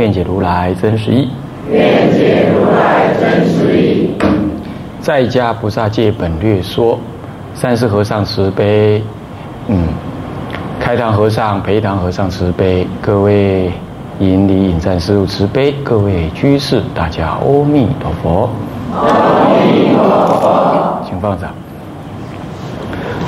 [0.00, 1.28] 愿解如来真实义。
[1.70, 4.10] 愿解如来真实义。
[4.98, 6.98] 在家菩萨戒本略说。
[7.52, 9.02] 三世和尚慈悲，
[9.66, 9.88] 嗯，
[10.78, 13.72] 开堂和尚、陪堂和尚慈悲，各位
[14.20, 18.48] 引礼引赞师父慈悲，各位居士大家阿弥陀佛。
[18.94, 19.02] 阿
[19.50, 20.04] 弥陀
[20.40, 21.50] 佛，请放掌。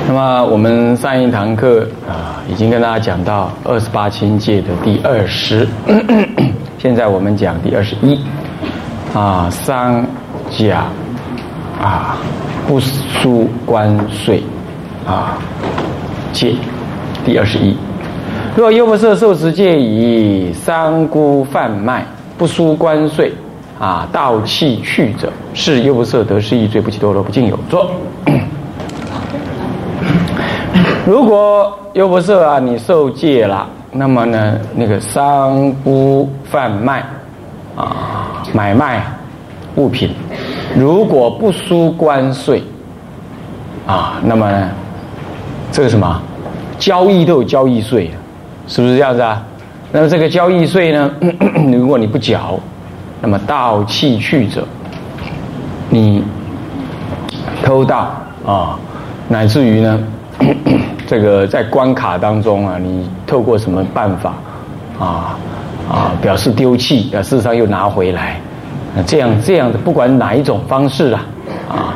[0.06, 5.66] 那么我们上一堂课啊，已经跟大家讲到二十八亲戒的第二十，
[6.82, 8.18] 现在我们讲第二十一
[9.14, 10.04] 啊，商
[10.50, 10.84] 贾
[11.80, 12.16] 啊。
[12.66, 14.42] 不输关税
[15.06, 15.38] 啊，
[16.32, 16.56] 戒
[17.24, 17.76] 第二十一。
[18.56, 22.04] 若优婆塞受持戒以三姑贩卖
[22.36, 23.32] 不输关税
[23.78, 27.92] 啊，盗弃去者，是优婆塞得失意罪，不起多罗，不尽有作。
[31.06, 37.04] 如果优婆塞啊，你受戒了，那么呢，那个三姑贩卖
[37.76, 39.04] 啊，买卖
[39.76, 40.10] 物品。
[40.74, 42.62] 如果不输关税，
[43.86, 44.70] 啊，那么呢，
[45.70, 46.22] 这个什么
[46.78, 48.10] 交易都有交易税，
[48.66, 49.44] 是不是这样子啊？
[49.92, 51.10] 那么这个交易税呢，
[51.70, 52.58] 如果你不缴，
[53.20, 54.66] 那么盗窃去者，
[55.90, 56.24] 你
[57.62, 58.10] 偷盗
[58.46, 58.78] 啊，
[59.28, 60.00] 乃至于呢，
[61.12, 64.32] 这个在关卡当中啊，你透过什么办法
[64.98, 65.36] 啊
[65.86, 68.40] 啊表示丢弃，啊事实上又拿回来。
[69.06, 71.26] 这样这样的，不管哪一种方式啊，
[71.68, 71.94] 啊，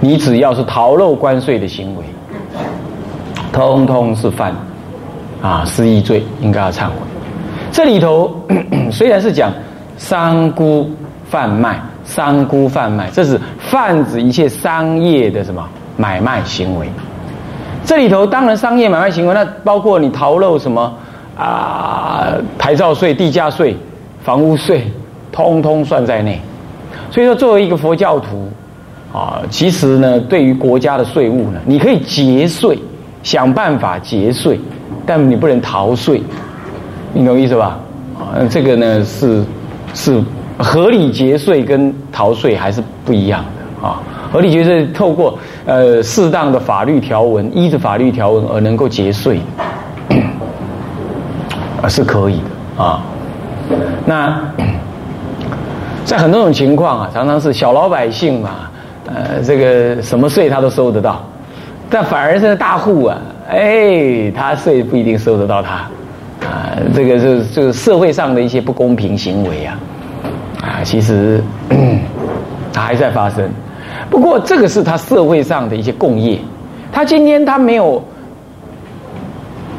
[0.00, 2.04] 你只要是逃漏关税的行为，
[3.50, 4.54] 通通是犯
[5.40, 6.92] 啊失忆罪，应该要忏悔。
[7.72, 8.38] 这里头
[8.92, 9.50] 虽然是讲
[9.96, 10.90] 商沽
[11.30, 15.66] 贩卖，商沽贩卖，这是泛指一切商业的什么
[15.96, 16.86] 买卖行为。
[17.88, 20.92] 这里头当然商业买卖行为，那包括你逃漏什么
[21.38, 23.74] 啊牌照税、地价税、
[24.22, 24.86] 房屋税。
[25.30, 26.40] 通通算在内，
[27.12, 28.50] 所以说作为一个佛教徒，
[29.12, 32.76] 啊，其实呢，对于国家的税务呢，你可以节税，
[33.22, 34.58] 想办法节税，
[35.06, 36.20] 但你不能逃税，
[37.12, 37.78] 你懂意思吧？
[38.18, 39.44] 啊，这个呢是
[39.94, 40.20] 是
[40.58, 44.02] 合理节税跟逃税还是不一样的啊。
[44.32, 49.40] 合理节税透过呃适当的法律条文，依着法律条文而能够节税，
[51.82, 52.40] 啊是可以
[52.76, 53.02] 的啊。
[54.04, 54.40] 那。
[56.04, 58.70] 在很多种情况啊，常常是小老百姓嘛，
[59.04, 61.22] 呃，这个什么税他都收得到，
[61.90, 63.18] 但反而是大户啊，
[63.50, 65.74] 哎，他税不一定收得到他，
[66.48, 69.78] 啊，这个是这个社会上的一些不公平行为啊，
[70.62, 71.44] 啊，其实
[72.72, 73.46] 他还在发生，
[74.10, 76.38] 不过这个是他社会上的一些共业，
[76.90, 78.02] 他今天他没有，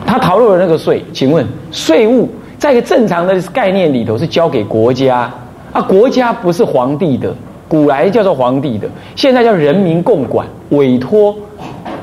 [0.05, 5.31] 他逃漏了那个税，请问税务在一个正常的概念里头是交给国家。
[5.71, 7.31] 啊，国家不是皇帝的，
[7.67, 11.35] 古来叫做皇帝的，现在叫人民共管，委托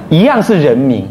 [0.09, 1.05] 一样是人民。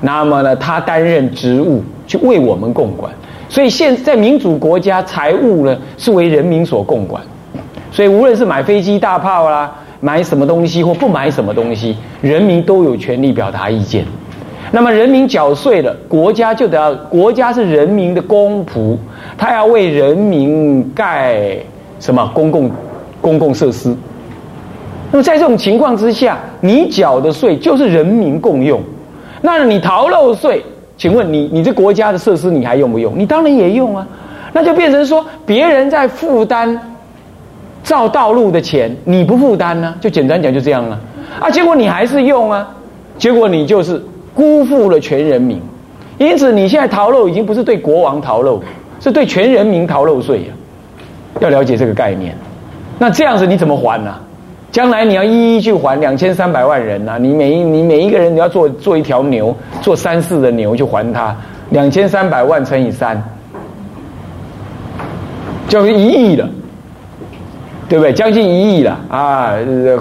[0.00, 3.12] 那么呢，他担任职务去为我们共管，
[3.48, 7.22] 所以现在民主国家财务呢是为人民所共管。
[7.90, 9.70] 所以无论是买飞机大炮啦，
[10.04, 14.04] 买什么东西或不买什么东西，人民都有权利表达意见。
[14.72, 18.98] 那么人民缴税了，国家就得要，国家是人民的公仆，
[19.38, 21.56] 他要为人民盖。
[22.00, 22.68] 什么公共
[23.20, 23.94] 公共设施？
[25.12, 28.80] 那么在这种情况之下，你缴的税就是人民共用。
[29.40, 30.64] 那你逃漏税，
[30.96, 33.16] 请问你你这国家的设施你还用不用？
[33.16, 34.04] 你当然也用啊。
[34.52, 36.76] 那就变成说别人在负担
[37.82, 39.94] 造道路的钱，你不负担呢？
[40.00, 40.98] 就简单讲就这样了
[41.40, 41.50] 啊。
[41.50, 42.68] 结果你还是用啊，
[43.18, 44.02] 结果你就是
[44.34, 45.60] 辜负了全人民。
[46.18, 48.62] 因此你现在逃漏已经不是对国王逃漏，
[49.00, 50.54] 是对全人民逃漏税呀。
[51.40, 52.36] 要了解这个概念，
[52.98, 54.14] 那这样子你怎么还呢？
[54.70, 61.36] 将来你要一一去还两千三百万人呐，你每一你每一个人你要做做一条牛，做三四的牛去还他
[61.70, 63.22] 两千三百万乘以三，
[65.68, 66.48] 就是一亿了，
[67.92, 68.10] 对不对？
[68.10, 69.52] 将近一亿了啊，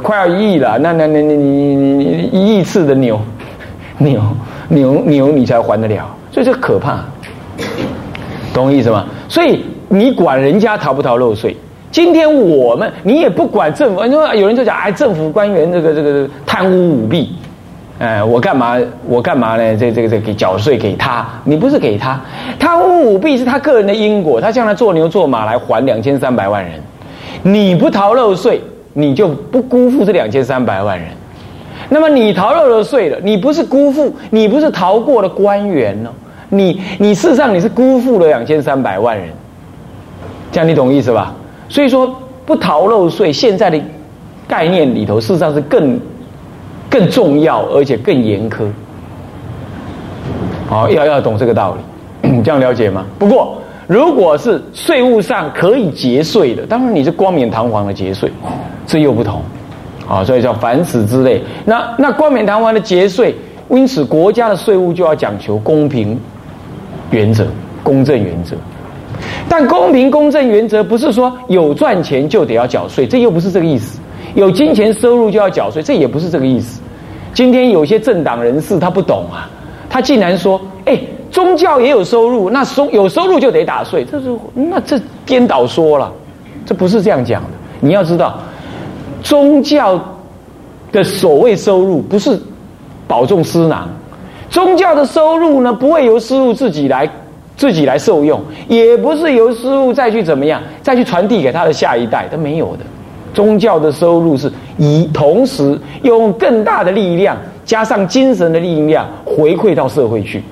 [0.01, 0.79] 快要一亿了。
[0.79, 3.19] 那那那你你你一亿次的牛
[3.97, 4.21] 牛
[4.69, 7.03] 牛牛你才还得了，所以这可怕，
[8.53, 9.05] 懂我意思吗？
[9.27, 9.65] 所以。
[9.93, 11.53] 你管人家逃不逃漏税？
[11.91, 17.35] 今天我们你也不管政府，因为有人就讲哎，政府官员这个这个贪污舞弊，
[17.99, 19.75] 哎，我干嘛我干嘛呢？
[19.75, 22.17] 这这个这给缴税给他，你不是给他
[22.57, 26.81] 贪污舞弊是他个人的因果，他将来做牛做马来还两千三百万人，
[27.43, 28.61] 你不逃漏税，
[28.93, 31.09] 你就不辜负这两千三百万人。
[31.89, 36.09] 那么你逃漏了税了，你不是辜负，你不是逃过了官员呢？
[36.49, 39.29] 你你事实上你是辜负了两千三百万人，
[40.51, 41.33] 这样你懂意思吧？
[41.67, 42.13] 所以说
[42.45, 43.79] 不逃漏税，现在的
[44.47, 45.99] 概念里头，事实上是更
[46.89, 48.65] 更重要，而且更严苛。
[50.67, 51.75] 好，要要懂这个道
[52.21, 53.05] 理，这样了解吗？
[53.17, 53.57] 不过，
[53.91, 58.31] 如果是税务上可以节税的，当然你是冠冕堂皇的节税，
[58.87, 59.41] 这又不同。
[60.07, 61.43] 啊，所以叫凡此之类。
[61.65, 63.35] 那那冠冕堂皇的节税，
[63.69, 66.17] 因此国家的税务就要讲求公平
[67.09, 67.45] 原则、
[67.83, 68.55] 公正原则。
[69.49, 73.99] 但公平公正原则不是说有赚钱就得要缴税，这又不是这个意思。
[74.35, 76.79] 有金钱收入就要缴税，这也不是这个意思。
[77.33, 79.49] 今天有些政党人士他不懂啊，
[79.89, 80.97] 他竟然说：“哎，
[81.31, 86.11] 宗教也有收入，那收有收入就得打税。”这是那这颠倒说了，
[86.65, 87.49] 这不是这样讲的。
[87.79, 88.37] 你要知道。
[89.23, 89.99] 宗教
[90.91, 92.39] 的所谓收入不是
[93.07, 93.87] 保重私囊，
[94.49, 97.07] 宗教的收入呢不会由师傅自己来
[97.55, 102.79] 自己来受用，也不是由师傅再去怎么样再去传递给他的下一代，他没有的。
[103.31, 110.43] 宗教的收入是以同时用更大的力量加上精神的力量回馈到社会去，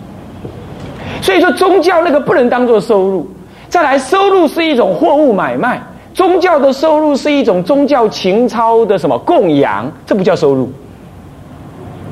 [1.22, 3.28] 所以说宗教那个不能当做收入。
[3.70, 5.82] 再来，收入是一种货物买卖。
[6.14, 10.70] 宗教的收入是一种宗教情操的什么供养，这不叫收入。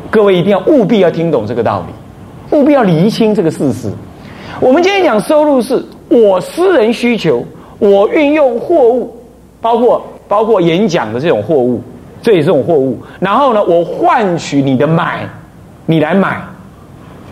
[0.10, 3.92] 各位一定要务必要听懂这个道理，务必要厘清这个事实。
[4.62, 7.44] 我们今天讲收入是我私人需求，
[7.80, 9.14] 我运用货物，
[9.60, 11.82] 包括包括演讲的这种货物，
[12.22, 12.98] 这也是种货物。
[13.20, 15.28] 然后呢，我换取你的买，
[15.86, 16.40] 你来买，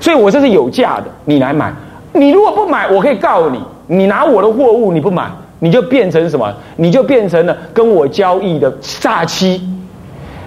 [0.05, 1.73] 所以我这是有价的，你来买。
[2.13, 5.27] 你如果不买，我可以告你，你拿我的货物你不买。
[5.57, 6.53] 你就变成什么？
[6.75, 8.71] 你就变成了跟我交易的
[9.01, 9.59] 诈欺。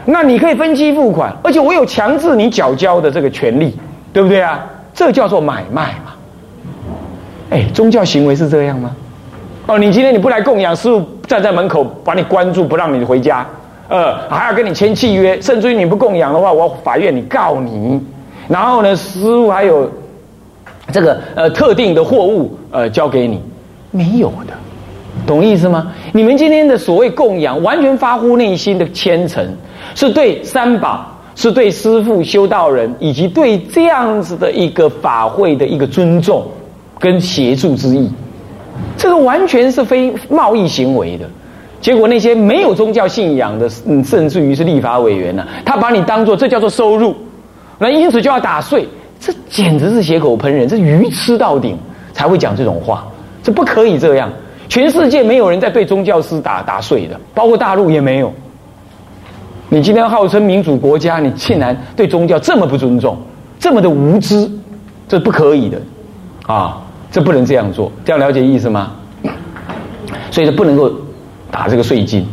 [0.05, 3.77] 那你可以分期付款，而且我有强制你缴交的这个权利，
[4.13, 4.65] 对不对啊？
[4.95, 6.13] 这叫做买卖嘛。
[7.51, 8.95] 哎，宗教行为是这样吗？
[9.67, 13.45] 哦，你今天你不来供养，师傅站在门口把你关住，不让你回家，
[13.89, 18.01] 呃，还要跟你签契约，甚至于你不供养的话，我法院你告你。
[18.49, 19.91] 然后呢，师傅还有
[20.93, 23.41] 这个呃特定的货物呃交给你，
[23.91, 24.55] 没有的。
[25.27, 25.93] 懂意思吗？
[26.13, 29.45] 你们今天的所谓供养，完全发乎内心的虔诚，
[29.95, 36.47] 是对三宝，是对师父、修道人，以及对这样子的一个法会的一个尊重
[37.01, 38.09] 跟协助之意。
[38.97, 41.29] 这个完全是非贸易行为的。
[41.81, 47.15] 结果那些没有宗教信仰的，嗯，甚至于是立法委员呢，他把你当做这叫做收入，
[47.79, 48.89] 那因此就要打税，
[49.21, 51.79] 这简直是血口喷人，这愚痴到顶
[52.13, 53.07] 才会讲这种话，
[53.43, 54.31] 这不可以这样。
[54.69, 58.33] 全世界没有人在对宗教师打打税的，包括大陆也没有。
[59.71, 63.17] 你今天号称民主国家，你竟然对宗教这么不尊重，
[63.59, 64.51] 这么的无知，
[65.07, 65.81] 这不可以的，
[66.47, 67.91] 啊，这不能这样做。
[68.05, 68.93] 这样了解意思吗？
[70.31, 70.91] 所以说不能够
[71.51, 72.27] 打这个税金。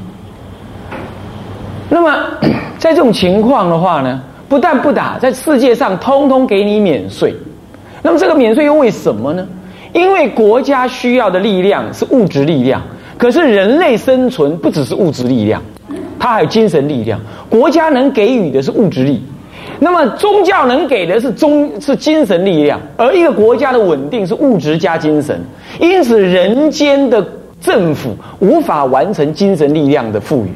[1.88, 2.14] 那么
[2.80, 7.34] 在这种情况的话呢，不但不打，在世界上通通给你免税。
[8.02, 9.48] 那么这个免税又为什么呢？
[9.94, 12.82] 因为国家需要的力量是物质力量，
[13.18, 15.62] 可是人类生存不只是物质力量，
[16.20, 17.20] 它还有精神力量。
[17.50, 19.24] 国家能给予的是物质力，
[19.80, 25.40] 那么宗教能给的是宗是精神力量，而一个国家的稳定是物质加精神。
[25.80, 27.26] 因此，人间的
[27.62, 30.50] 政府无法完成精神力量的赋予。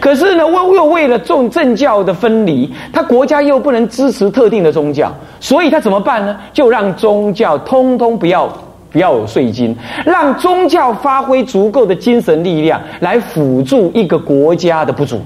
[0.00, 6.36] 可是呢，为又为了重政教的分离，他国家又不能支持特定的宗教，所以他怎么办呢？
[6.52, 8.50] 就让宗教通通不要。
[8.92, 9.74] 不要有税金，
[10.04, 15.18] 让宗教发挥足够的精神力量来辅助一个国家的不足。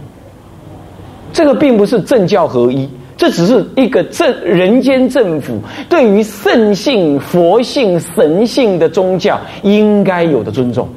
[1.32, 5.58] 这个并不是政教合一，这只是一个政人间政府
[5.88, 10.88] 对于圣性、佛性、神性的宗教应该有的尊重。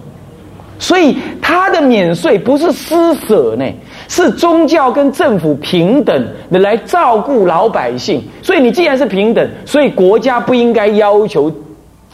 [0.79, 2.95] 所以，他的免税不是施
[3.27, 3.65] 舍呢，
[4.07, 8.23] 是宗教跟政府平等的来照顾老百姓。
[8.41, 11.51] 所以，你既然是平等，所以国家不应该要求。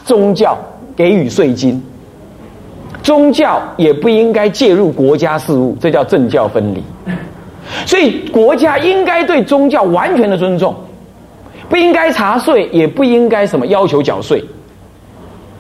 [0.03, 0.55] 宗教
[0.95, 1.84] 给予税金，
[3.01, 6.84] 宗教也不应该介入国家事务，这叫政教分离。
[7.88, 10.75] 所以国家应该对宗教完全的尊重，
[11.67, 14.43] 不应该查税，也不应该什么要求缴税。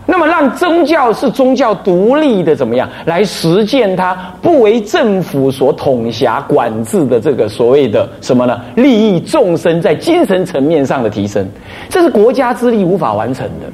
[0.05, 8.59] 那么让宗教是宗教独立的，怎么样来实践它不为政府所统辖管制的这个所谓的什么呢？
[8.75, 11.47] 利益众生在精神层面上的提升，
[11.89, 13.65] 这是国家之力无法完成的。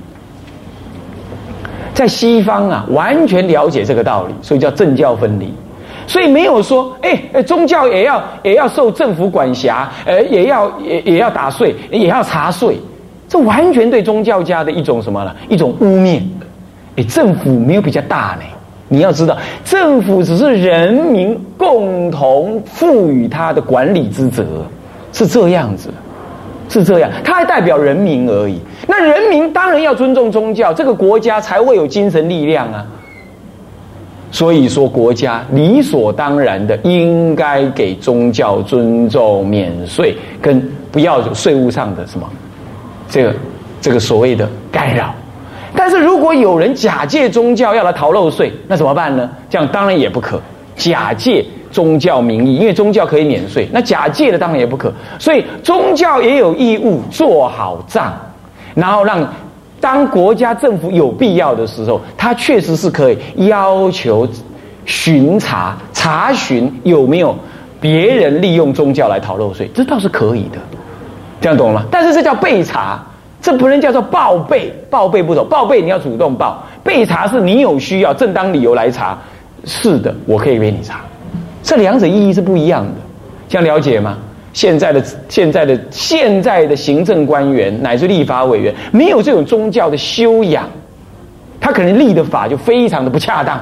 [1.94, 5.54] 在西方啊，完全了解这个道理，所以叫政教分离。
[6.08, 12.78] 所以没有说，哎，宗教也要也要受政府管辖，呃，也要也也要打税，也要查税。
[13.32, 15.34] 这完全对宗教家的一种什么呢？
[15.48, 16.20] 一种污蔑。
[16.98, 18.44] 哎，政府没有比较大呢。
[18.90, 24.44] 你要知道，政府只是人民共同赋予他的管理之责，
[25.14, 25.90] 是这样子，
[26.68, 27.10] 是这样。
[27.24, 28.60] 他还代表人民而已。
[28.86, 32.86] 那人民当然要尊重宗教，这个国家才会有精神力量啊。
[34.30, 40.62] 所以说，国家理所当然的应该给宗教尊重、免税，跟
[40.92, 42.30] 不要有税务上的什么。
[43.12, 43.36] 这个
[43.82, 45.14] 这个所谓的干扰，
[45.76, 49.30] 但是如果有人假借宗教要来逃漏税，那怎么办呢？
[49.50, 50.42] 这样当然也不可。
[50.78, 54.92] 假借宗教名义，因为宗教可以免税，那假借的当然也不可。
[55.20, 58.14] 所以宗教也有义务做好账，
[58.74, 59.28] 然后让
[59.82, 64.28] 当国家政府有必要的时候，他确实是可以要求
[64.86, 67.36] 巡查查询有没有
[67.82, 70.58] 别人利用宗教来逃漏税，这倒是可以的。
[71.42, 71.86] 这样懂了吗？
[71.92, 73.04] 但是这叫备查，
[73.42, 74.72] 这不能叫做报备。
[74.90, 79.18] 报备不懂，报备你要主动报，备查是你有需要、正当理由来查。
[79.66, 81.02] 是的，我可以给你查。
[81.64, 82.94] 这两者意义是不一样的，
[83.50, 84.18] 这样了解吗？
[84.54, 90.68] 现在的、现在的、现在的行政官员乃至立法委员，没有这种宗教的修养，
[91.60, 93.62] 他可能立的法就非常的不恰当，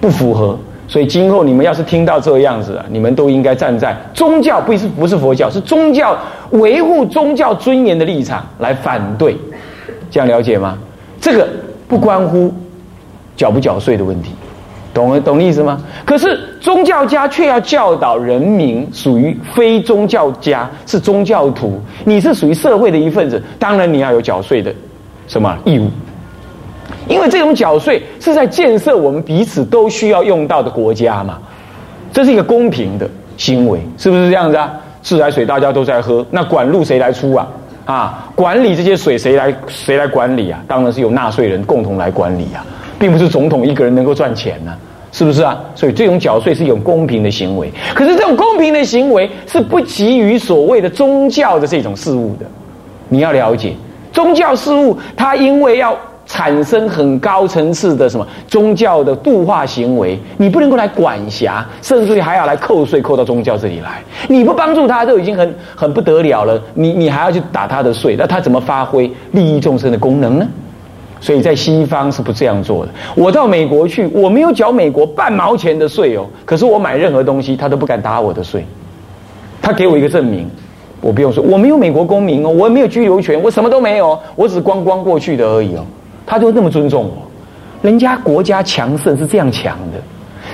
[0.00, 0.58] 不符合。
[0.90, 6.18] 所以今后你们要是听到这个样子啊，你们都应该站在宗教不是不是佛教，是宗教
[6.50, 9.36] 维护宗教尊严的立场来反对，
[10.10, 10.76] 这样了解吗？
[11.20, 11.46] 这个
[11.86, 12.52] 不关乎
[13.36, 14.32] 缴不缴税的问题，
[14.92, 15.80] 懂懂意思吗？
[16.04, 24.74] 可是宗教家却要教导人民，属于非宗教家是宗教徒，你是属于社会的一份子，当然你要有缴税的
[25.28, 25.88] 什么义务。
[27.10, 31.38] 因为这种缴税是在建设我们彼此都需要用到的国家嘛，
[32.12, 34.72] 这是一个公平的行为，是不是这样子啊？
[35.02, 37.48] 自来水大家都在喝，那管路谁来出啊？
[37.84, 40.62] 啊，管理这些水谁来谁来管理啊？
[40.68, 42.64] 当然是由纳税人共同来管理啊，
[42.96, 44.72] 并不是总统一个人能够赚钱呢，
[45.10, 45.58] 是不是啊？
[45.74, 52.46] 所以这种缴税是一种公平的行为，可是这种公平的行为是不给予所谓的宗教的这种事物的，
[53.08, 53.74] 你要了解
[54.12, 55.98] 宗教事物，它因为要。
[56.32, 64.00] 产生很高层次的什么宗教的度化行为，你不能够来管辖，甚至于还要来扣税扣到宗教这里来。
[64.28, 66.62] 你不帮助他，都已经很很不得了了。
[66.72, 70.46] 你你还要去打他的税，那他怎么发挥利益众生的功能呢？
[71.20, 72.92] 所以在西方是不这样做的。
[73.16, 78.64] 我到美国去，我没有缴美国半毛钱的税哦，可是我买任何东西，他都不敢打我的税。
[79.60, 80.48] 他给我一个证明，
[81.00, 85.84] 我不用说，我没有美国公民哦，我也没有居留权，我什么都没有，我只是光光过去的而已哦。
[86.30, 87.28] 他就那么尊重我，
[87.82, 90.00] 人家国家强盛是这样强的，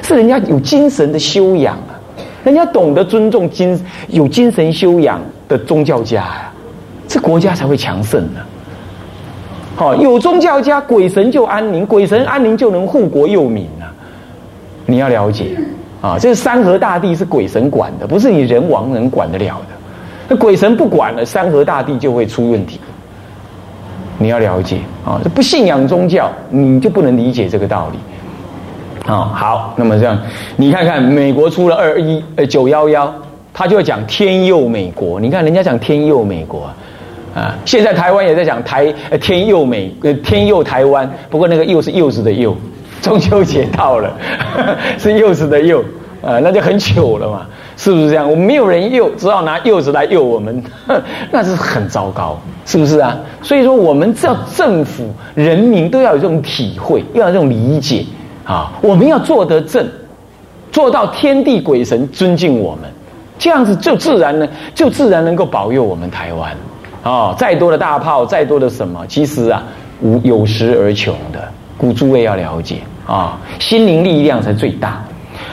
[0.02, 1.92] 是人家有精神的修养啊，
[2.42, 3.78] 人家懂得尊重精
[4.08, 6.52] 有精神修养的宗教家呀，
[7.06, 8.40] 这国家才会强盛呢。
[9.74, 13.92] 好，有宗教家，鬼神就安宁，鬼神安宁就能护国佑民啊。
[14.86, 15.58] 你要了解
[16.00, 19.76] 啊，这个山河大地是鬼神管的，不是你人王能管得了的。
[20.26, 22.80] 那鬼神不管了，山河大地就会出问题。
[24.18, 27.98] 你要了解啊，这不信仰宗教，你就不能理解这个道理。
[29.10, 30.18] 啊，好，那么这样，
[30.56, 33.14] 你看看美国出了二一呃九幺幺，
[33.54, 35.20] 他就要讲天佑美国。
[35.20, 36.68] 你看人家讲天佑美国
[37.34, 42.56] 啊，现在台湾也在讲台天佑美呃天佑台湾，不过那个柚是柚子的柚，
[43.00, 44.12] 中秋节到了，
[44.98, 45.84] 是柚子的柚
[46.20, 47.46] 啊，那就很糗了嘛。
[47.76, 48.28] 是不是这样？
[48.28, 50.62] 我们没有人诱，只好拿柚子来诱我们，
[51.30, 53.16] 那是很糟糕，是不是啊？
[53.42, 58.04] 所以说，我们要政府、人民都要有这种体会，要有这种理解
[58.44, 58.72] 啊！
[58.80, 59.86] 我们要做得正，
[60.72, 62.90] 做到天地鬼神尊敬我们，
[63.38, 66.56] 这样子就自然呢，就自然能够保佑我们台湾
[67.02, 67.34] 啊！
[67.36, 69.62] 再多的大炮，再多的什么，其实啊，
[70.00, 75.04] 无有时而穷的，故诸位要了解啊，心灵力量才最大。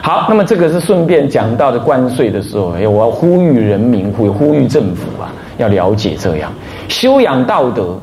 [0.05, 6.51] 好，那么这个是顺便讲到的关税的时候，哎，我要呼吁人民，呼呼吁政府啊，要了解这样
[6.89, 7.97] 修养道德，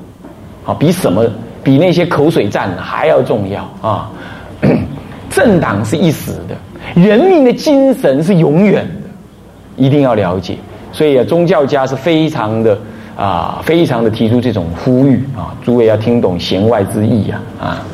[0.64, 1.26] 啊，比什么
[1.62, 4.11] 比那些口水战还要重要啊！
[5.28, 6.57] 政党是一时的，
[6.95, 9.11] 人民的精神是永远的，
[9.76, 10.57] 一定要了解。
[10.92, 12.78] 所以啊，宗教家是非常的
[13.14, 17.85] 啊，非常的提出这种呼吁啊，诸位要听懂弦外之意啊啊！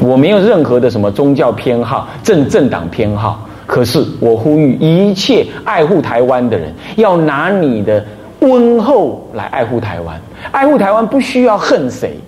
[0.00, 8.04] 我没有任何的什么宗教偏好、政政党偏好，可是我呼吁一切爱护台湾的人，要拿你的
[8.40, 10.20] 温厚来爱护台湾。
[10.50, 12.20] 爱护台湾不需要恨谁，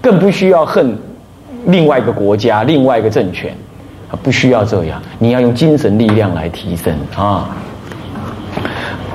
[0.00, 0.96] 更不需要恨
[1.66, 3.54] 另外一个国家、另外一个政权，
[4.10, 4.98] 啊，不需要这样。
[5.18, 7.50] 你要用精神力量来提升啊。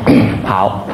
[0.45, 0.85] 好。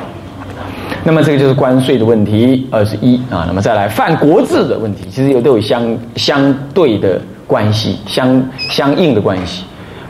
[1.03, 3.43] 那么这个就是关税的问题，二十一啊。
[3.45, 9.65] 那么再来犯国字的问题，其实有都有相相对的关系，相相应的关系。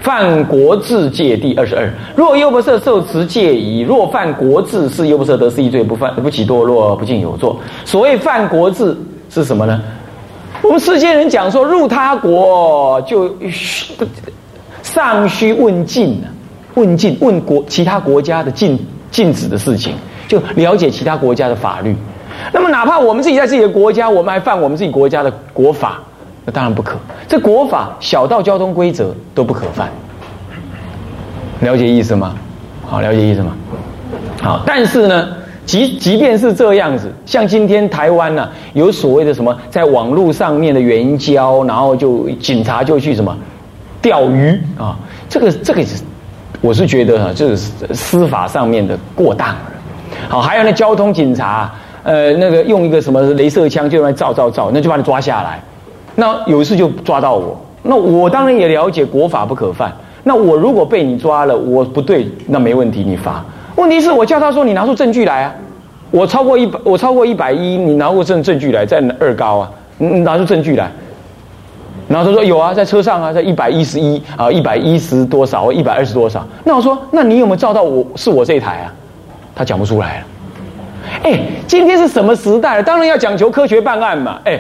[0.08, 7.60] 犯国制戒第二十二，若优不赦受持戒仪，若犯国制是优不赦得失一罪，不犯不起堕落，不尽有作。
[7.84, 8.96] 所谓犯国制
[9.30, 9.82] 是什么呢？
[10.62, 13.36] 我们世间人讲说入他国就
[14.82, 16.22] 尚需问禁
[16.76, 18.80] 问禁问国其他国家的禁
[19.12, 19.94] 禁止的事情。
[20.30, 21.94] 就了解其他国家的法律，
[22.54, 26.02] 那么哪怕我们自己在自己的国家，我们还犯我们自己国家的国法，
[26.48, 26.96] 那当然不可。
[27.28, 29.90] 这国法小到交通规则都不可犯，
[31.60, 32.34] 了解意思吗？
[32.86, 33.52] 好，了解意思吗？
[34.42, 35.28] 好，但是呢，
[35.66, 43.38] 即即便是这样子，像今天台湾呢，有所谓的什么，在网络上面的援交，然后就警察就去什么
[44.02, 46.02] 钓鱼啊，这个这个是，
[46.62, 49.62] 我是觉得哈，这是司法上面的过当了。
[50.30, 51.70] 好，还有那交通警察，
[52.04, 55.62] 呃，那个用一个什么镭射枪就来照照照，那就把你抓下来。
[56.20, 59.96] 那有一次就抓到我，那我当然也了解国法不可犯。
[60.24, 63.46] 那我如果被你抓了，我不对，那没问题，你罚。
[63.76, 65.54] 问题是我叫他说你拿出证据来啊，
[66.10, 70.92] 我超过一百，我超过一百一，你拿过证证据来，在二高啊，你拿出证据来。
[72.08, 76.44] 然后他说有啊，在车上啊，在一百一十一啊，一百一十多少，一百二十多少。
[76.64, 78.92] 那我说，那你有没有照到我是我这一台啊？
[79.56, 80.26] 他讲不出来了，
[81.24, 82.82] 哎，今天是什么时代？
[82.82, 84.40] 当然要讲求科学办案嘛。
[84.46, 84.60] 哎，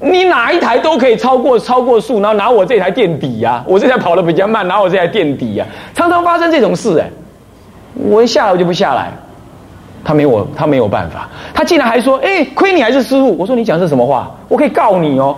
[0.00, 3.62] 你哪一台都可以超过超过速，然后拿我这台垫底呀？
[3.66, 5.66] 我这台跑得比较慢，拿我这台垫底呀？
[5.94, 7.10] 常常发生这种事，哎，
[7.94, 9.10] 我一下来我就不下来，
[10.04, 13.36] 他没有他没有办法，他竟然还说，哎，亏你还是师傅。
[13.36, 14.30] 我说你讲是什么话？
[14.48, 15.36] 我可以告你哦。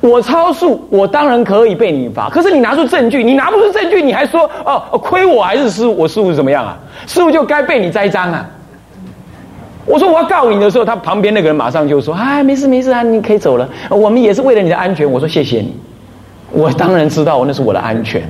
[0.00, 2.30] 我超速，我当然可以被你罚。
[2.30, 5.94] 可是你拿出证据，你拿不出证据，你还说哦，亏我还是师傅？
[5.94, 6.74] 我师傅是怎么样啊？
[7.06, 8.48] 师傅就该被你栽赃啊！
[9.90, 13.68] 我说我要告你的时候，他旁边那个人马上就说：“哎，没事没事啊，你可以走了。
[13.90, 15.74] 我们也是为了你的安全。”我说：“谢谢你。
[16.52, 18.22] ”我当然知道，那是我的安全。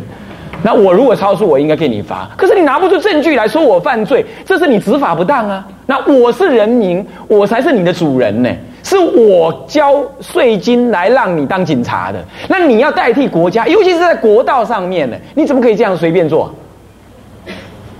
[0.62, 2.31] 那我如果超速，我应该给你罚。
[2.37, 5.66] 可是你拿不出证据来说我犯罪，这是你执法不当啊！
[5.87, 8.51] 那我是人民，我才是你的主人呢。
[8.83, 12.18] 是我交税金来让你当警察的，
[12.49, 16.51] 那你要代替国家，尤其是在国道上面呢，你怎么可以这样随便做？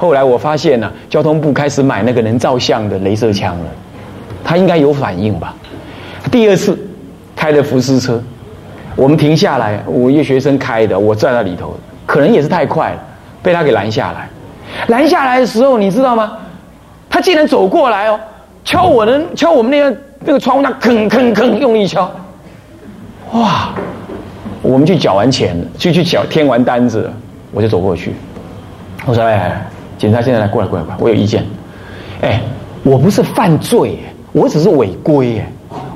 [0.01, 3.67] 后来我发现呢，交通部开始买那个能照相的镭射枪了，
[4.43, 5.55] 他应该有反应吧？
[6.31, 6.79] 第二次
[7.37, 8.19] 开的福斯车，
[8.97, 12.99] 我们停下来，我一个学生开的，我站在里头，可能也是太快了，
[13.43, 14.27] 被他给拦下来。
[14.89, 16.33] 拦下来的时候，你知道吗？
[17.11, 18.19] 他竟然走过来哦，
[18.65, 19.97] 敲我的，敲我们那个。
[20.23, 22.03] 那个窗户那吭吭吭用力敲，
[23.33, 23.71] 哇！
[24.61, 27.11] 我们去缴完钱，去去缴填完单子，
[27.53, 28.13] 我就走过去。
[29.07, 29.67] 我说：“哎，
[30.01, 31.45] 警察现在来过来过来过来，我有意见。
[32.23, 32.41] 哎，
[32.83, 33.99] 我不是犯罪，
[34.33, 35.45] 我只是违规。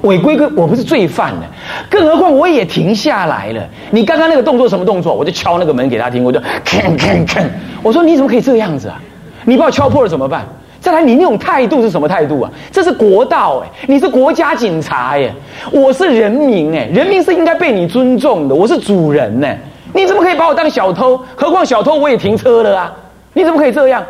[0.03, 1.43] 违规跟我不是罪犯呢，
[1.88, 3.67] 更何况我也停下来了。
[3.90, 5.14] 你刚刚那个动作什么动作？
[5.14, 7.43] 我就敲那个门给他听，我就吭吭吭。
[7.83, 9.01] 我说你怎么可以这样子啊？
[9.47, 10.45] 你把我敲破了怎么办？”
[10.83, 12.51] 再来，你那种态度是什么态度啊？
[12.71, 15.33] 这是国道哎，你是国家警察哎，
[15.73, 19.49] 我是人民哎，人民是应该被你尊重的，我是主人呢，
[19.95, 21.19] 你怎么可以把我当小偷？
[21.35, 22.93] 何况小偷我也停车了啊，
[23.35, 24.03] 你怎么可以这样？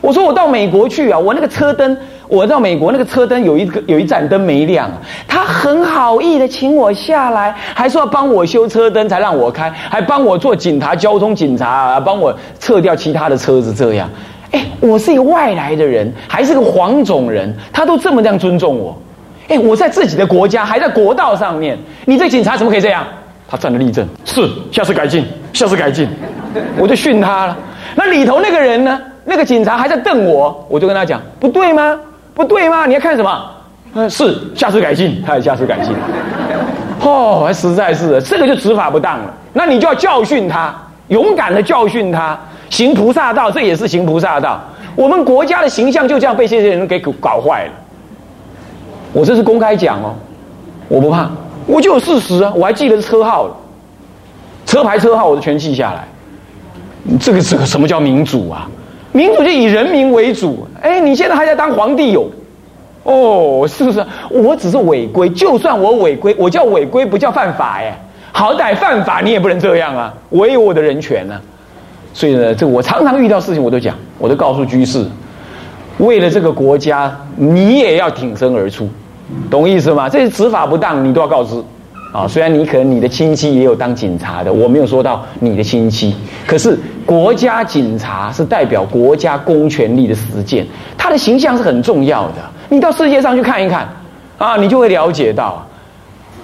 [0.00, 4.88] 我说我到美国去啊，我那个车灯，我到美国那个车灯有一个有一盏灯没亮，
[5.26, 14.08] 他很好意的请我下来，还说要帮我修车灯才让我开，还帮我做警察交通警察，帮我撤掉其他的车子这样。
[14.52, 18.96] 哎，我是一个外来的人，还是个黄种人，他都这么这样尊重我。
[19.48, 23.04] 哎，我在自己的国家，还在国道上面，你这警察怎么可以这样？
[23.48, 26.08] 他站得立正，是，下次改进，下次改进，
[26.78, 27.56] 我就训他了。
[27.98, 28.96] 那里头那个人呢？
[29.24, 31.98] 那个警察还在瞪我，我就跟他讲，不对吗？
[32.32, 32.86] 不对吗？
[32.86, 33.50] 你要看什么？
[33.94, 35.92] 嗯，是，下次改进，他也下次改进。
[37.02, 39.34] 哦，实在是，这个就执法不当了。
[39.52, 40.72] 那你就要教训他，
[41.08, 42.38] 勇敢的教训他。
[42.70, 44.60] 行菩萨道，这也是行菩萨道。
[44.94, 47.72] 我们国家的形象就这样被这些人给搞坏了。
[49.12, 50.14] 我这是公开讲哦，
[50.86, 51.28] 我不怕，
[51.66, 53.50] 我就有事实啊，我还记得车号
[54.64, 56.06] 车牌车号我都全记下来。
[57.20, 58.68] 这个这个什么叫民主啊？
[59.12, 60.66] 民主就以人民为主。
[60.82, 62.30] 哎，你现在还在当皇帝有？
[63.04, 64.04] 哦，是不是？
[64.28, 67.98] 我只是违规，就算我违规，我叫违规，不叫犯法哎。
[68.32, 71.40] 好歹犯法你也不能这样啊，我有我的人权呢。
[72.12, 75.04] 所以呢，这我常常遇到事情，我都讲，我都告诉居士，
[75.98, 78.88] 为了这个国家，你也要挺身而出，
[79.50, 80.08] 懂意思吗？
[80.08, 81.62] 这些执法不当，你都要告知。
[82.10, 86.16] 啊，虽然你可能你的亲戚也有当警察的，我没有说到你的亲戚，
[86.46, 90.66] 可是国家警察是代表国家公权力的实践，
[90.96, 92.36] 他的形象是很重要的。
[92.70, 93.86] 你到世界上去看一看，
[94.38, 95.62] 啊，你就会了解到，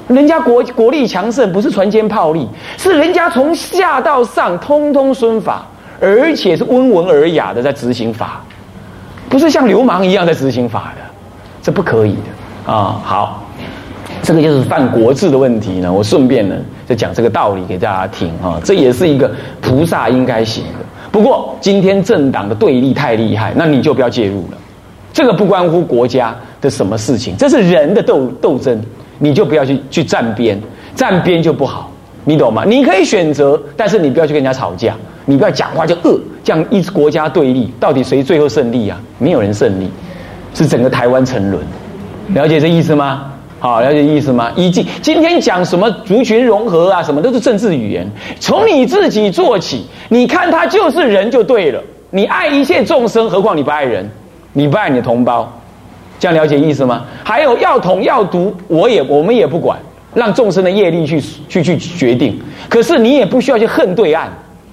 [0.06, 2.46] 人家国国力强盛不是船坚炮利，
[2.76, 5.64] 是人家从下到上通通遵法，
[5.98, 8.42] 而且是温文尔雅的在执行法，
[9.30, 11.02] 不是像流氓一样在执行法的，
[11.62, 13.00] 这不可以的啊。
[13.02, 13.40] 好。
[14.24, 15.92] 这个就是犯国制的问题呢。
[15.92, 16.56] 我顺便呢
[16.88, 18.60] 就讲这个道理给大家听啊。
[18.64, 20.80] 这也是一个菩萨应该行的。
[21.12, 24.58] 不过今天政党的对立太厉害，那你就不要介入了。
[25.12, 28.80] 这个不关乎国家的什么事情，这是人的斗斗争，
[29.20, 30.60] 你就不要去去站边，
[30.96, 31.92] 站边就不好，
[32.24, 32.64] 你懂吗？
[32.66, 39.00] 你可以选择，但是你不要去跟人家吵架，你不要讲话就恶，这样一国家对立，到底谁最后胜利啊？
[39.18, 39.88] 没有人胜利，
[40.52, 41.62] 是整个台湾沉沦。
[42.30, 43.33] 了解这意思吗？
[43.64, 44.52] 好，了解意思吗？
[44.56, 48.06] 以及今天讲什么族群融合啊，什么都是政治语言。
[48.38, 51.82] 从你自己做起，你看他就是人就对了。
[52.10, 54.06] 你爱一切众生，何况你不爱人？
[54.52, 55.50] 你不爱你的同胞，
[56.18, 57.06] 这样了解意思吗？
[57.24, 59.78] 还有要统要独，我也我们也不管，
[60.12, 62.38] 让众生的业力去去去决定。
[62.68, 64.30] 可是你也不需要去恨对岸，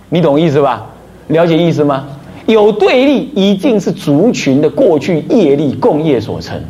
[0.09, 0.85] 你懂意思吧？
[1.27, 2.05] 了解意思吗？
[2.45, 6.61] 有对立，一定是族群的过去业力共业所成。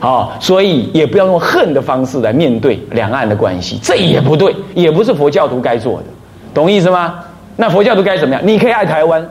[0.00, 6.04] 好，所以也不要用恨的方式来面对两岸的关系，这也不对，也不是佛教徒该做的，
[6.54, 7.14] 懂意思吗？
[7.56, 8.42] 那佛教徒该怎么样？
[8.44, 9.26] 你可以爱台湾，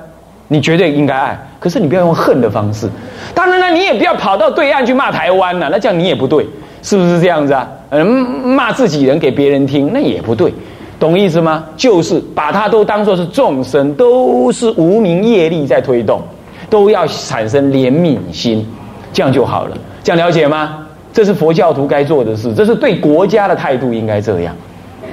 [0.49, 2.89] 你绝对应该爱，可是你不要用恨的方式。
[3.34, 6.45] 当然了，你也不要跑到对岸去骂台湾了，那这样你也不对，
[6.82, 7.65] 是不是这样子啊？
[7.91, 10.53] 嗯，骂自己人给别人听，那也不对，
[10.99, 11.63] 懂意思吗？
[11.77, 16.21] 就是把它都当作是众生，都是无名业力在推动，
[16.69, 18.67] 都要产生怜悯心，
[19.13, 19.77] 这样就好了。
[20.07, 20.87] 想了解吗？
[21.11, 24.55] 这是佛教徒该做的事，这是对国家的态度，应该这样，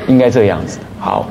[0.06, 0.78] 应该这样子。
[1.00, 1.26] 好，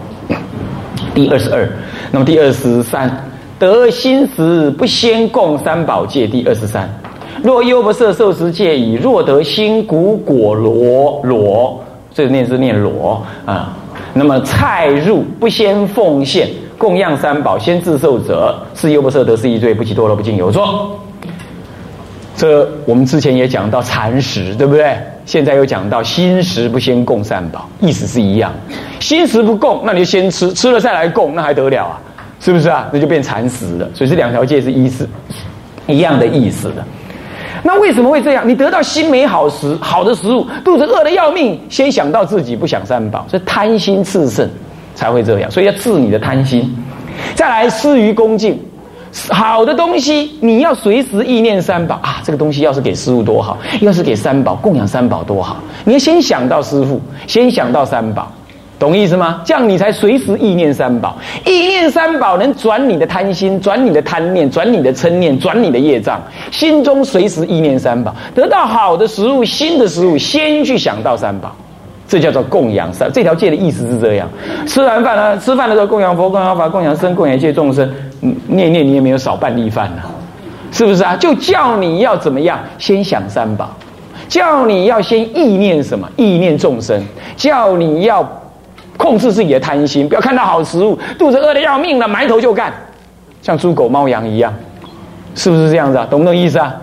[1.16, 1.66] 第二十二，
[2.12, 3.10] 那么第二十三，
[3.58, 6.28] 得心时不先供三宝戒。
[6.28, 6.90] 第二十三，
[7.42, 11.82] 若优不摄受持戒已，若得心谷果罗罗，
[12.14, 13.78] 这念是念罗啊。
[14.14, 21.00] 那么菜入不先奉献供养三宝，先自受者，是优不摄得是一罪，不起堕落不尽有错。
[22.44, 24.98] 这我们之前也讲到禅食，对不对？
[25.26, 28.52] 现在又讲到心食不先供三宝，意思是一样。
[29.00, 32.02] 心食不供，那你就先吃，吃了再来供，那还得了啊？
[32.42, 32.90] 是不是啊？
[32.92, 33.90] 那就变蚕食了。
[33.94, 35.08] 所以这两条戒是一思
[35.88, 36.84] 一样的意思的。
[37.64, 38.44] 那为什么会这样？
[38.46, 44.46] 你得到心美好食，好的食物，肚子饿的要命，先想到自己，不想三宝，所以贪心炽盛
[44.96, 45.50] 才会这样。
[45.50, 46.70] 所以要治你的贪心，
[47.36, 48.60] 再来施于恭敬。
[49.30, 52.20] 好的东西，你要随时意念三宝啊！
[52.24, 55.58] 这个东西要是给师傅多好，要是给三宝供养三宝多好。
[55.86, 58.32] 你要先想到师傅，先想到三宝，
[58.80, 59.42] 懂意思吗？
[59.46, 61.16] 这样你才随时意念三宝。
[61.46, 66.20] 意念三宝能转你的贪心，转你的贪念，转你的嗔念，转你的业障。
[66.50, 71.56] 心中随时意念三宝，得到好的食物、新的食物，先去想到三宝。
[72.08, 74.28] 这叫做供养三，这条戒的意思是这样。
[74.68, 77.90] 吃完饭呢，吃饭的时候供养佛、供养法、供养僧、供养一切众生，
[78.48, 80.02] 念念你也没有少半粒饭呢，
[80.72, 81.16] 是不是啊？
[81.16, 83.70] 就叫你要怎么样，先想三宝，
[84.28, 86.08] 叫你要先意念什么？
[86.16, 87.04] 意念众生，
[87.36, 88.28] 叫你要
[88.98, 92.74] 控制自己的贪心，不要看到好食物，肚子饿的要命了，埋头就干，
[93.42, 94.54] 像猪狗猫羊一样，
[95.36, 96.08] 是不是这样子啊？
[96.10, 96.74] 懂不懂意思啊？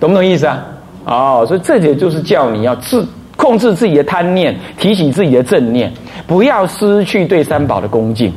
[0.00, 0.64] 懂不懂意思啊？
[1.04, 3.06] 哦，所以这也就是叫你要自。
[3.36, 5.92] 控制自己的贪念，提起自己的正念，
[6.26, 8.32] 不要失去对三宝的恭敬。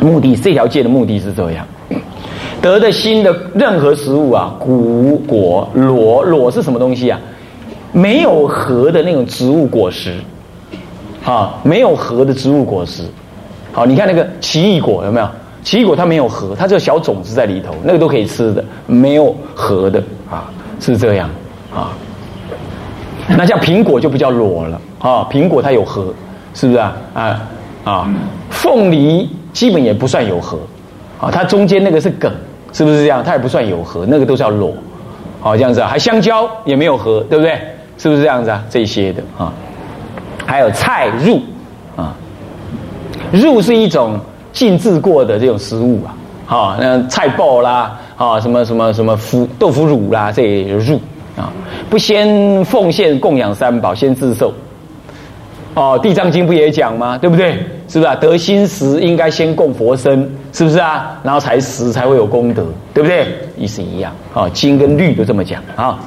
[0.00, 1.66] 目的这条戒的目的是这样：
[2.60, 7.18] 得的心的任何食物啊，谷果裸裸是什么东西啊？
[7.92, 10.14] 没有核的那种植物果实
[11.24, 13.04] 啊，没有核的植物果实。
[13.72, 15.28] 好，你看那个奇异果有没有？
[15.62, 21.30] 奇异果它没有核，它只有小种子在里头，那个都可以吃的，没有核的啊，是这样
[21.74, 21.92] 啊。
[23.26, 26.12] 那像苹果就不叫裸了啊，苹果它有核，
[26.52, 26.96] 是不是啊？
[27.14, 27.48] 啊
[27.84, 28.14] 啊，
[28.50, 30.58] 凤梨基本也不算有核，
[31.18, 32.30] 啊，它中间那个是梗，
[32.72, 33.22] 是不是这样？
[33.24, 34.74] 它也不算有核，那个都叫裸，
[35.40, 35.88] 好这样子啊。
[35.88, 37.58] 还香蕉也没有核，对不对？
[37.96, 38.62] 是不是这样子啊？
[38.68, 39.52] 这些的啊，
[40.44, 41.40] 还有菜入
[41.94, 42.12] 啊，
[43.32, 44.18] 入是一种
[44.52, 46.10] 浸制过的这种食物啊，
[46.44, 51.00] 好，那菜爆啦，啊，什么什么什么腐豆腐乳啦，这也入
[51.36, 51.52] 啊，
[51.88, 54.52] 不先奉献供养三宝，先自受。
[55.74, 57.18] 哦，《地藏经》不也讲吗？
[57.18, 57.54] 对不对？
[57.88, 58.14] 是不是啊？
[58.14, 61.18] 得心时应该先供佛身，是不是啊？
[61.22, 63.26] 然后才食才会有功德，对不对？
[63.56, 65.98] 意思一样啊，经跟律都这么讲啊。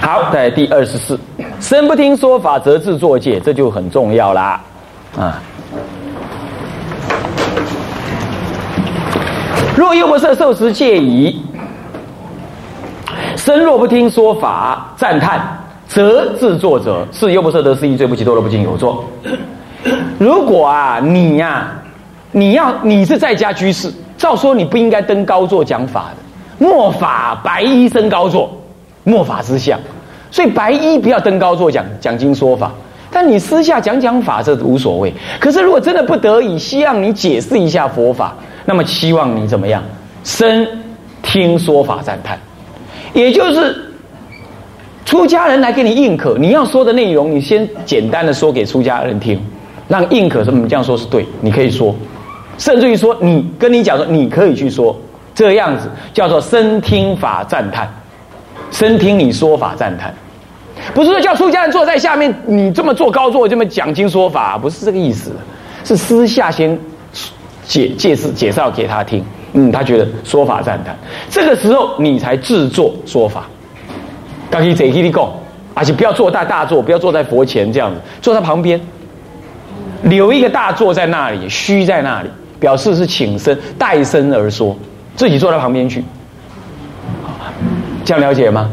[0.00, 1.18] 好，在第二十四，
[1.60, 4.60] 身不听说法，则自作戒，这就很重要啦
[5.16, 5.42] 啊。
[9.76, 11.40] 若又不设受持戒仪，
[13.36, 15.40] 身若不听说法，赞叹，
[15.88, 19.04] 则自作者是又不设得失意，罪不起，堕落不尽有作。
[20.18, 21.72] 如果啊，你呀，
[22.30, 28.50] 你要你是在家居士，照说你不应该登高座讲法的，末法白衣升高座，
[29.04, 29.80] 末法之相，
[30.30, 32.70] 所以白衣不要登高座讲讲经说法，
[33.10, 35.12] 但你私下讲讲法这无所谓。
[35.40, 38.34] 可是如果真的不得已，希望你解释一下佛法。
[38.66, 39.82] 那么希望你怎么样？
[40.24, 40.66] 生
[41.22, 42.38] 听说法赞叹，
[43.14, 43.87] 也就是
[45.08, 49.40] 出家人来给你应可，你要说的内容，你先简单的说给出家人听，
[49.88, 51.96] 让应可说你这样说是对，你可以说，
[52.58, 54.94] 甚至于说你跟你讲说你可以去说，
[55.34, 57.88] 这样子叫做生听法赞叹，
[58.70, 60.12] 生听你说法赞叹，
[60.92, 65.32] 不是说叫出家人坐在下面，你这么坐高坐这么讲经说法，不是这个意思，
[65.86, 66.78] 是私下先。
[67.64, 70.94] 解解释介绍给他听，嗯，他觉得说法赞叹，
[71.30, 73.46] 这个时候你才制作说法。
[74.50, 75.28] 刚才谁给你讲？
[75.74, 78.80] 而且不要坐大大坐，不要坐在佛前这样子，坐在旁边，
[80.02, 84.76] 留一个大座在那里，虚在那里，表示是请身代身而说，
[85.14, 86.02] 自己坐在旁边去，
[88.04, 88.68] 这样了解吗？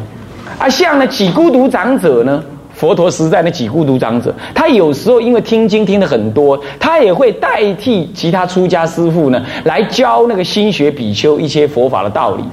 [0.58, 2.44] 啊，像那几孤独长者呢？
[2.74, 12.44] 佛陀实在那几孤独长者，他有时候因为听经听的很多，他也会代替其他出家师父呢，来教那个新学比丘一些佛法的道理。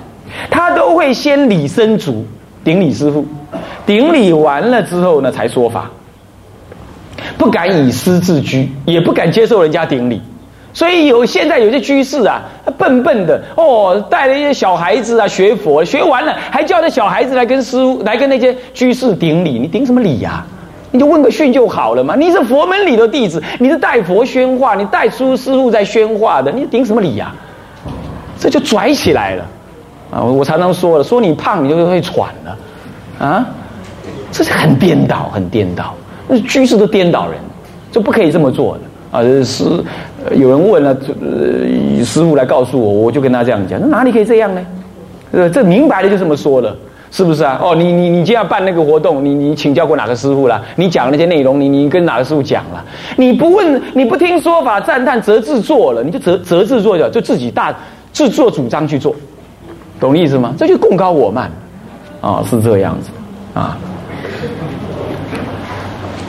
[0.49, 2.25] 他都会先礼身足，
[2.65, 3.27] 顶礼师父，
[3.85, 5.91] 顶礼完了之后呢，才说法。
[7.39, 10.21] 不敢以师自居，也不敢接受人家顶礼。
[10.73, 12.43] 所以有现在有些居士啊，
[12.79, 20.45] 笨笨的哦，带了一些小孩子啊学佛，学完了还叫那小孩子来跟师傅来跟那些居士顶礼，你顶什么礼呀？
[20.91, 22.15] 你就问个讯就好了嘛。
[22.17, 27.35] 你是佛门里的弟子，你是带佛宣化，你带出师傅在宣化的，你顶什么礼呀？
[28.39, 29.47] 这就拽起来了
[30.13, 30.23] 啊！
[30.23, 32.57] 我常常说了，说你胖你就会喘了
[33.19, 33.47] 啊，
[34.31, 35.95] 这是很颠倒，很颠倒，
[36.29, 37.39] 那居士都颠倒人，
[37.91, 38.81] 就不可以这么做的。
[39.11, 39.65] 啊，师，
[40.35, 44.61] 有人问了，呃，师傅来告诉我，我就跟他这样讲，那哪里可以这样呢？
[45.33, 46.77] 呃，这明白的就这么说了，
[47.11, 47.59] 是不是啊？
[47.63, 50.63] 哦，你你你今天要办那个活动，你你请教过哪个师傅了？
[50.77, 52.85] 你讲那些内容，你你跟哪个师傅讲了？
[53.17, 57.75] 你不问，你不听说法赞叹，则自做了，你就则则自做的，就自己大
[58.13, 59.15] 自作主张去做，
[60.03, 60.53] 懂意思吗？
[60.59, 61.49] 这就共高我慢，
[62.21, 63.11] 啊，是这样子，
[63.55, 63.79] 啊。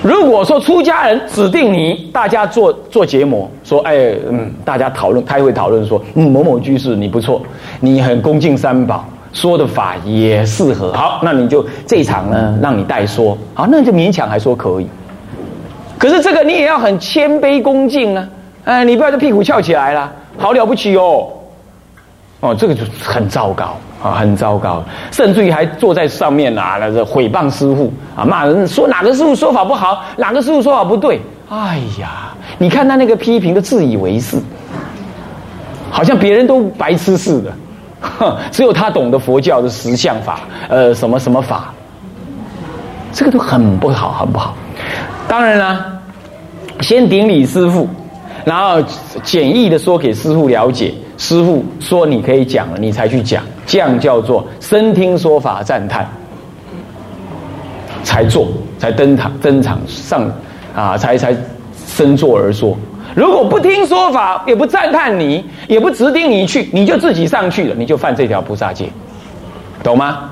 [0.03, 7.41] 如果说出家人指定你，大家做做结膜，说，哎，嗯，大家讨论开会讨论说，嗯，某某居士你不错，
[7.79, 14.87] 你很恭敬三宝，说的法也适合，好，那你就这一场呢，让你代说，好，那就勉强还说可以。
[15.97, 18.29] 可是这个你也要很谦卑恭敬啊，
[18.65, 21.27] 哎，你不要这屁股翘起来了，好了不起哦，
[22.43, 23.75] 哦，这个就很糟糕。
[24.03, 31.21] 啊，很糟糕，甚至于还坐在上面啊，那个诽谤师傅啊，骂人说哪个师傅说法不好，哪个师傅说法不对。
[31.47, 34.37] 哎呀，你看他那个批评的自以为是，
[35.89, 37.53] 好像别人都白痴似的，
[38.01, 41.73] 哼，只有他懂得佛教的实相法，呃，什么什么法，
[43.13, 44.53] 这个都很不好，很不好。
[45.29, 45.85] 当然了，
[46.81, 47.87] 先顶礼师傅，
[48.43, 48.81] 然后
[49.23, 50.93] 简易的说给师傅了解。
[51.23, 56.05] 师傅说你可以讲了，你才去讲，这样叫做身听说法赞叹，
[58.03, 60.29] 才做，才登场登场上，
[60.75, 61.33] 啊，才才
[61.87, 62.77] 身坐而说。
[63.15, 68.89] 如果不听说法，也不赞叹你，也不指定你去，你就自己上去了，你就犯这条菩萨戒，
[69.81, 70.29] 懂吗？